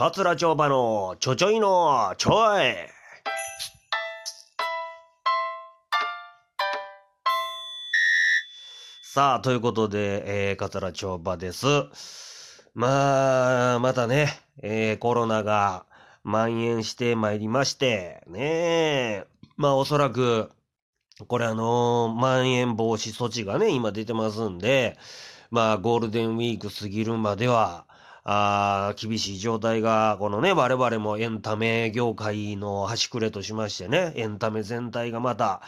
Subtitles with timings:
[0.00, 2.72] 桂町場のちょちょいのちょい。
[9.02, 11.66] さあ、ということで、えー、桂町場です。
[12.72, 15.84] まあ、またね、えー、コロナが
[16.24, 19.26] 蔓延してまいりまして、ねえ。
[19.58, 20.50] まあ、おそらく、
[21.26, 24.96] これあのーまん延防止措置がね、今出てますんで、
[25.50, 27.84] まあ、ゴールデンウィーク過ぎるまでは、
[28.24, 35.62] あ厳しい状態が、このね、我々もエンタメ業界の端くれとしましてね、エンタメ全体がまた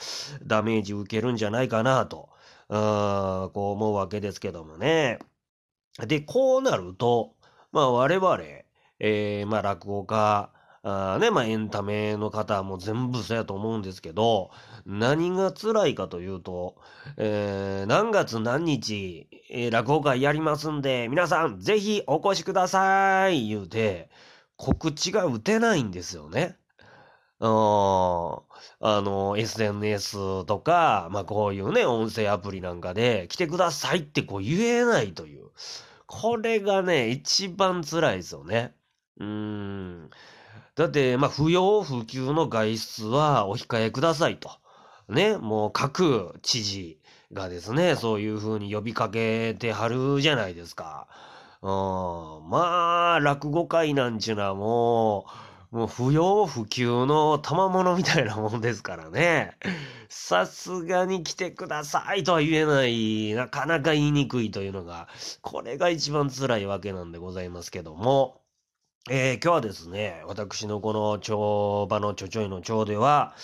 [0.45, 2.29] ダメージ受けるんじゃないかなと、
[2.69, 5.19] こう思うわけですけどもね。
[5.98, 7.34] で、こうなると、
[7.73, 8.38] まあ我々、
[8.98, 10.51] えーまあ落語家、
[10.85, 14.51] あね、まあエンタメの方も全部そうやと思うんですけど、
[14.85, 16.77] 何が辛いかというと、
[17.17, 24.11] えー何月何日、えー落語会やりますんで、皆さんぜひお越しください言うて、
[24.57, 26.59] 告知が打てないんですよね。
[28.80, 35.51] あの、SNS とか、まあこういうね、音声アプリなんかで、来てくださいってこう言えないという。
[36.07, 38.74] これがね、一番辛いですよね。
[39.19, 40.11] うーん。
[40.74, 44.51] だって、まあ不要不急の外出はお控えくださいと。
[45.09, 46.98] ね、もう各知事
[47.32, 51.06] がですね、そういう風に呼びかけてはるじゃないですか。
[51.60, 51.68] うん、
[52.50, 55.26] まあ、落語会なんちゅうのはも
[55.73, 59.56] う、もう不要不急の賜物みたいなもんですからね。
[60.09, 65.09] さすがに来てくださいとは言えない、なかなか言いにくいというのが、
[65.41, 68.41] これが一番辛いわけなんでございますけども。
[69.11, 73.34] えー今日はですね、私のこの帳場のちょちょいの帳では、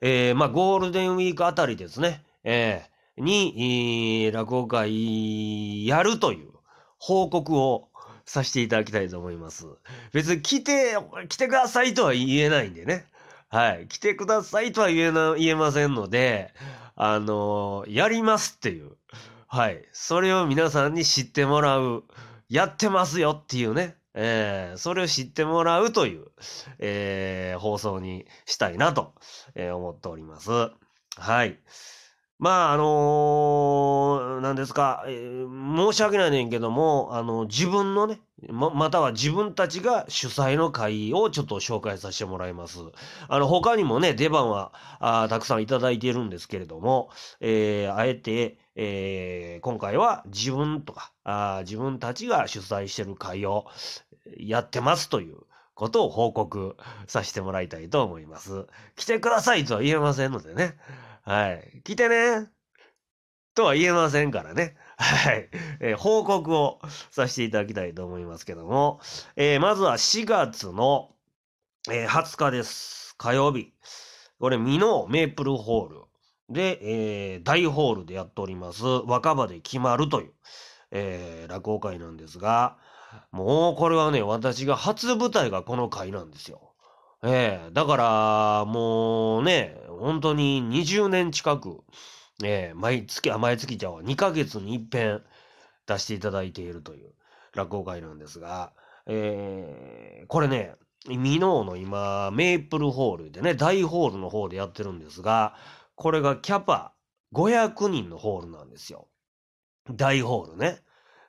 [0.00, 6.50] えーまあ、ゴールデンウィークあたりですね、えーに、えー落語会やるという
[6.98, 7.88] 報告を
[8.26, 9.66] させていただきたいと思います。
[10.12, 10.96] 別に来て、
[11.28, 13.06] 来てくださいとは言えないんでね。
[13.48, 13.88] はい。
[13.88, 16.54] 来てくださいとは言えな、言えませんので、
[16.94, 18.92] あのーやりますっていう。
[19.48, 19.84] はい。
[19.92, 22.04] それを皆さんに知ってもらう。
[22.48, 23.96] やってますよっていうね。
[24.20, 26.26] えーそれを知ってもらうという、
[26.78, 29.14] えー放送にしたいなと、
[29.54, 30.50] えー思っております。
[31.16, 31.58] はい。
[32.38, 35.44] まあ、あのーなんですか、え
[35.76, 42.78] 申し訳ないねんけども、あの、自分のね、ま、または自分たちが主催の会をちょっと紹介させてもらいます。
[43.28, 53.66] あの、他にもね、出番は、あたくさんいただいているんですけれども、えあえて、えー今回は自分とか、あ自分たちが主催してる会を
[54.36, 55.38] やってますという
[55.74, 58.66] ことを報告させてもらいたいと思います。
[58.96, 60.76] 来てくださいとは言えませんのでね。
[61.22, 61.82] はい。
[61.84, 62.48] 来てね
[63.54, 64.76] とは言えませんからね。
[64.96, 65.48] はい。
[65.80, 66.80] えー報告を
[67.10, 69.00] させていただきたいと思いますけども、
[69.36, 71.10] えーまずは4月の、
[71.90, 73.14] えー20日です。
[73.16, 73.72] 火曜日。
[74.40, 76.00] これ、ミノーメープルホール
[76.50, 80.32] で、えー大ホールでやっております、若葉で決まるという、
[80.90, 82.78] え落語会なんですが、
[83.30, 86.74] もうこれはね、私が初舞台がこの回なんですよ。
[87.22, 91.80] ええだから、もうね、本当に20年近く、
[92.44, 95.22] ええ毎月、あ、毎月じゃあ2ヶ月に一遍
[95.86, 97.12] 出していただいているという
[97.54, 98.72] 落語会なんですが、
[99.06, 100.74] ええこれね、
[101.08, 105.54] ミノーの今、メープルホールでね、大ホールの方でやってるんですが、
[105.96, 106.92] これがキャパ
[107.34, 109.08] 500人のホールなんですよ。
[109.90, 110.82] 大ホールね。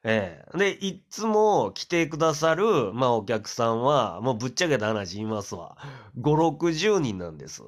[0.04, 5.78] ええで、いつも来てくださる、まあお客さんは、もうぶっちゃけた話言いますわ。
[6.20, 7.64] 5、60人なんです。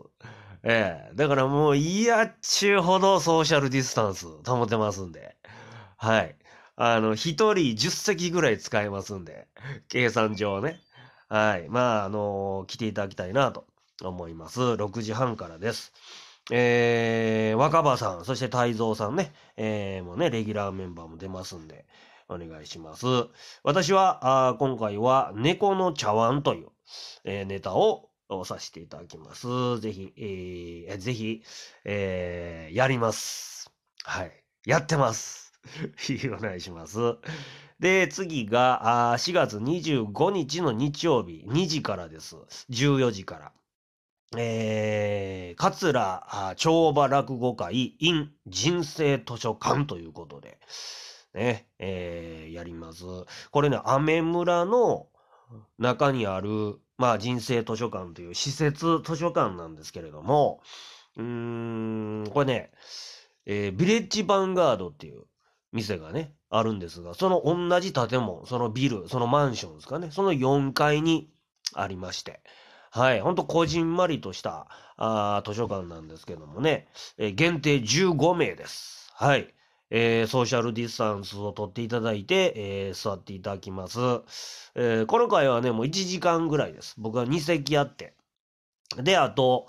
[0.64, 5.36] ええだからもう嫌っちゅうほどソーシャルディスタンス保てますんで。
[5.98, 6.36] はい。
[6.76, 9.48] あの、一人10席ぐらい使えますんで、
[9.90, 10.80] 計算上ね。
[11.30, 11.68] はい。
[11.70, 13.66] まあ、あの来ていただきたいなと
[14.04, 14.60] 思います。
[14.62, 15.94] 6時半からです。
[16.52, 21.86] えー、若葉さん、そして泰造さんね、えー、もうね、レギュラーメンバーも出ますんで、
[22.34, 23.06] お願いします。
[23.64, 26.68] 私は、あ今回は、猫の茶碗という、
[27.24, 28.10] えーネタを
[28.46, 29.80] させていただきます。
[29.80, 31.44] ぜひ、えーぜひ、
[31.86, 33.72] えーやります。
[34.04, 34.32] はい。
[34.66, 35.54] やってます。
[36.38, 36.98] お願いします。
[37.80, 42.36] で、次が、あ4月25日の日曜日、2時からです。
[42.70, 43.52] 14時から。
[44.38, 50.58] えー、桂あ帳場落語会 in 人生図書館ということで、
[51.34, 53.04] ね、えーやります。
[53.52, 55.08] これね、アメ村の
[55.78, 60.62] 中にある、まあ、人生図書館という施設図書館なんですけれども、
[61.18, 62.72] うーん、これね、
[63.46, 65.24] えービレッジヴァンガードっていう
[65.72, 71.30] 店がね、あるんですが、その同じ建物、そのビル、そのマンションですかね、その4階に
[71.74, 72.42] ありまして。
[72.92, 73.22] はい。
[73.22, 74.68] ほんと、こじんまりとした
[74.98, 79.10] あ図書館なんですけどもね、えー、限定15名です。
[79.16, 79.54] はい。
[79.94, 84.00] えー、ソーシャルディスタンスを取っていただいて、えー、座っていただきます。
[84.74, 86.96] えー、この回はね、もう1時間ぐらいです。
[86.98, 88.14] 僕は2席あって。
[88.96, 89.68] で、あと、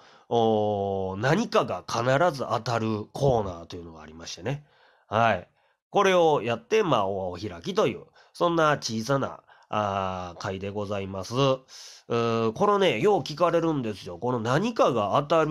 [1.19, 2.05] 何かが必
[2.37, 4.65] ず当たるコーナーというのがありましてね。
[5.09, 5.49] はい。
[5.91, 9.43] これをやって、まあ、お開きという、そんな小さな、
[9.75, 11.33] あ回でございます。
[11.35, 11.65] こ
[12.09, 14.19] のね、よう聞かれるんですよ。
[14.19, 15.51] この何かが当たる、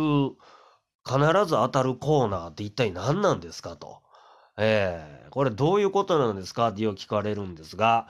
[1.03, 4.00] 必ず当たるコーナーって一体何なんですかと。
[4.63, 6.67] えー、これどういうことなんですか？
[6.69, 8.07] ってよう聞かれるんですが、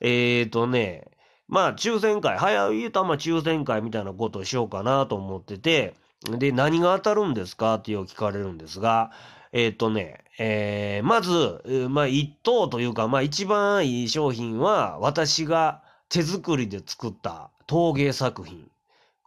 [0.00, 1.10] えーとね、
[1.46, 5.94] まあ抽選会、早言うとま抽選会みたいなことをしようかなと思ってて、
[6.38, 7.74] で、何が当たるんですか？
[7.74, 9.10] ってよう聞かれるんですが、
[9.52, 18.70] えっ、ー、とね、えー、まず、まあ、一等というか、まあ、一番いい商品は、私が手作りで作った陶芸作品。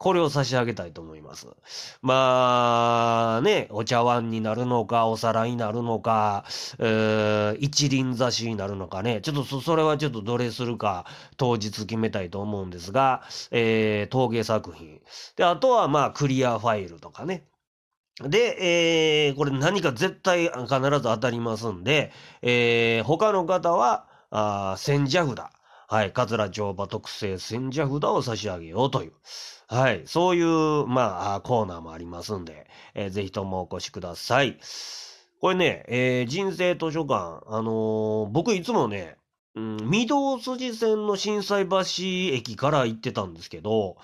[0.04, 1.48] これを差し上げたいと思います。
[2.02, 6.44] まあ、ね、お茶碗になるのか、お皿になるのか、
[6.78, 11.06] えー、一輪挿しになるのかね、ちょっとそそれはちょっとどれするか
[11.38, 15.00] 当日決めたいと思うんですが、えー、陶芸作品。
[15.38, 17.48] で、あとはまあ、クリアファイルとかね。
[18.20, 22.12] で、えー、これ何か絶対必ず当たりますんで、
[22.42, 25.63] えー、他の方は、あ千社札。
[25.88, 29.14] はい、桂町場特製千社札を差し上げようという。
[29.68, 34.60] はい、そういう、まあ、コーナーもありますんで、えー、ぜひともお越しください。
[35.42, 39.18] これね、えー、人生図書館、あのー、僕いつもね、
[39.56, 41.78] うん、御堂筋線の震災橋
[42.34, 43.98] 駅から行ってたんですけど、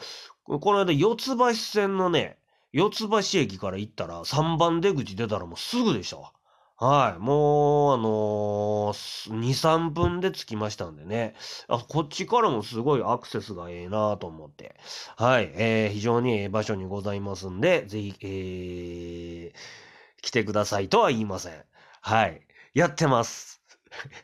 [0.46, 2.38] この間四つ橋線のね、
[2.72, 6.34] 四つ橋駅から行ったら、3番出口出たらもうすぐでしたわ。
[6.82, 7.20] はい。
[7.20, 11.36] もう、あのー、2、3分で着きましたんでね。
[11.68, 14.76] あ、こっちからもすごいアクセスがええなと思って。
[15.18, 15.52] はい。
[15.56, 21.66] えー、非常にええ場所にございますんで、ぜひ、えー、来てくださいとは言いません。
[22.00, 22.42] はい。
[22.74, 23.62] やってます。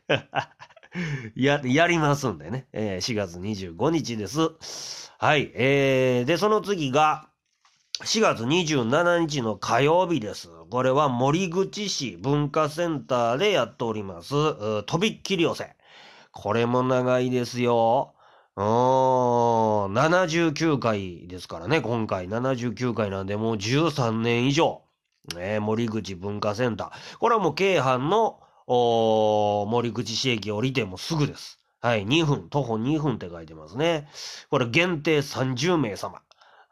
[1.36, 2.69] や、やりますんでね。
[2.72, 5.12] えー、4月25日です。
[5.18, 5.52] はい。
[5.56, 7.30] えー、で、その次が、
[8.03, 10.50] 4月27日の火曜日です。
[10.69, 15.77] これは森口市文化センターでやっております、とびっきり寄せ。
[16.33, 18.13] これも長いですよ。
[18.57, 18.63] うー
[19.88, 24.81] ん、79回ですからね、今回79回なんでもう13年以上。
[25.33, 27.18] ね、森口文化センター。
[27.18, 31.59] これはもう京阪の森口市駅降りてもすぐです。
[31.80, 34.09] はい、2分、徒歩2分って書いてますね。
[34.50, 36.21] これ限定30名様。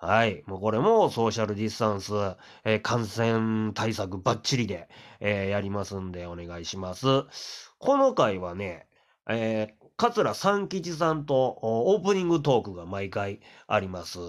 [0.06, 0.44] はい。
[0.48, 2.12] もうこれもソーシャルディスタンス、
[2.66, 4.90] えー、感染対策バッチリで、
[5.22, 7.06] えー、やりますんでお願いします。
[7.80, 8.86] この回はね、
[9.30, 14.20] えー、桂三吉さんとオープニングトークが毎回あります。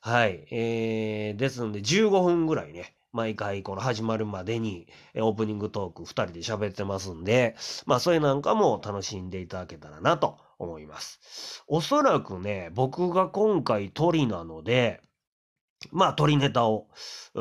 [0.00, 0.46] はい。
[0.52, 4.86] えー、ですんで15分ぐらいね、毎回この始まるまでに
[5.16, 7.56] オープニングトーク2人で喋ってますんで、
[7.86, 11.64] まあそれなんかも楽しんでいただけたらなと思います。
[11.66, 15.00] おそらくね、僕が今回鳥なので、
[15.92, 16.88] まあ、鳥ネタを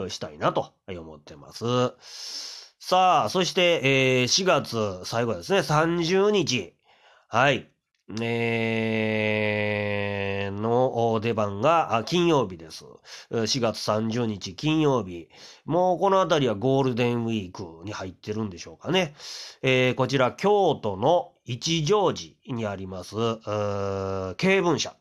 [0.09, 1.65] したいなと思ってます。
[2.79, 6.73] さあ、そして、えー、4月最後ですね、30日。
[7.27, 7.69] はい。
[8.21, 12.85] えー、の出番が金曜日です。
[13.31, 15.27] 4月30日金曜日。
[15.65, 19.13] もうこのあたりはゴールデンウィークに入ってるんでしょうかね。
[19.61, 23.17] えー、こちら京都の一乗寺にあります、
[24.37, 24.95] 経文社。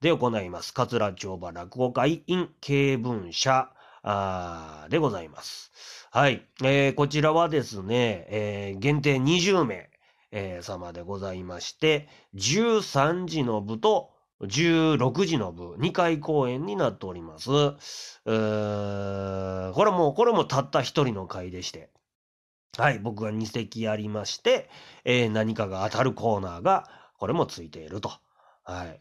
[0.00, 0.72] で行います。
[0.72, 3.70] 桂町場落語会 in 経文社
[4.88, 5.72] でございます。
[6.10, 6.46] はい。
[6.62, 9.90] えー、こちらはですね、えー、限定20名、
[10.30, 14.10] えー、様でございまして、13時の部と
[14.42, 17.50] 16時の部、2回公演になっております。
[17.50, 17.74] こ
[18.24, 21.90] れも、これもたった一人の回でして、
[22.76, 24.70] はい、僕が2席ありまして、
[25.04, 26.88] えー、何かが当たるコーナーが、
[27.18, 28.12] これもついていると。
[28.68, 29.00] はい。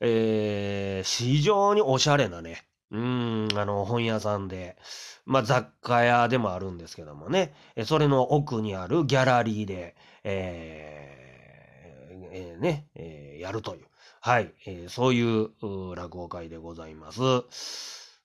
[0.00, 4.76] えー、非常におしゃれなね、うん、あの、本屋さんで、
[5.24, 7.54] まあ、雑貨屋でもあるんですけどもね、
[7.86, 13.86] それの奥にあるギャラリーで、えー、えー、ね、えー、やるという、
[14.20, 15.48] はい、えー、そういう
[15.94, 17.20] 落語会でございます。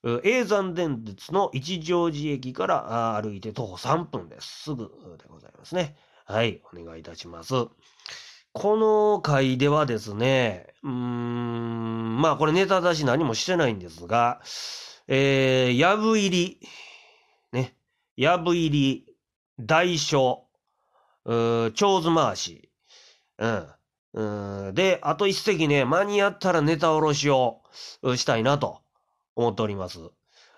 [0.03, 4.63] 永山電鉄の一乗寺駅から歩いて徒歩3分です。
[4.63, 5.95] すぐでございますね。
[6.25, 7.53] はい、お願いいたします。
[8.53, 14.41] この回ではですね、うーん、まあこれネタ出し何もしてないんですが、
[15.07, 16.59] えー、やぶ入り、
[17.53, 17.75] ね、
[18.17, 19.05] やぶ入り、
[19.59, 20.47] 大書、
[21.25, 22.69] う蝶子回し、
[23.37, 23.67] うん。
[24.13, 27.61] うん、で、あと一席ね、間に合ったらネタおろしを、
[28.17, 28.81] したいなと
[29.35, 29.99] 思っております。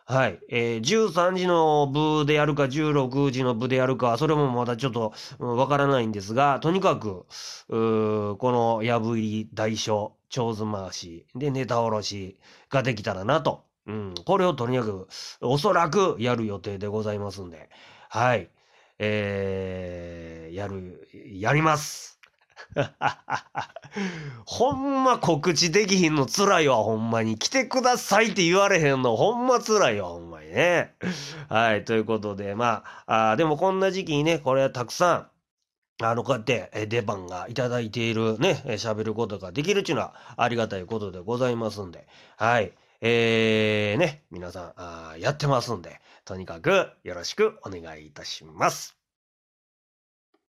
[0.06, 0.40] はい。
[0.50, 7.26] えー、13時の部でやるか、16時の部でやるか、それもまだちょっとわ、からないんですが、とにかく、
[7.70, 12.38] この破り大書、蝶子回し、で、ネタおろし
[12.70, 13.64] ができたらなと。
[13.88, 14.14] うん。
[14.26, 15.08] これをとにかく、
[15.42, 17.70] おそらくやる予定でございますんで、
[18.10, 18.50] はい。
[19.00, 22.13] えー、やる、やります。
[24.46, 27.38] ほんま告知できひんの辛いわ、ほんまに。
[27.38, 30.96] 来てくださいって言われへんの、ほんま辛いわ、ほんまにね。
[31.50, 35.28] はい、ということで、まあ、あでもこんな時期にね、これたくさん、
[36.04, 42.74] あの、こうやって、出番がいただいているね、喋ることができるっていうのはありがたいことでございますんで、はい。
[43.02, 49.03] えー、ね、皆さんあ、やってますんで、とにかくよろしくお願いいたします。